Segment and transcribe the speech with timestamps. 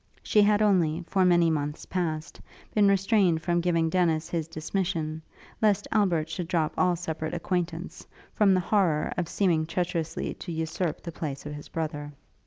[0.23, 2.41] She had only, for many months past,
[2.73, 5.21] been restrained from giving Dennis his dismission,
[5.61, 11.03] lest Albert should drop all separate acquaintance, from the horrour of seeming treacherously to usurp
[11.03, 12.13] the place of his brother.